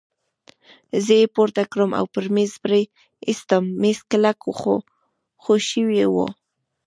[1.05, 2.81] زه يې پورته کړم او پر مېز پرې
[3.27, 4.75] ایستم، مېز کلک خو
[5.45, 6.27] ښوی وو.